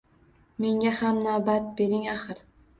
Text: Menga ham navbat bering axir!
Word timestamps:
Menga 0.63 0.95
ham 1.01 1.21
navbat 1.27 1.71
bering 1.79 2.11
axir! 2.19 2.45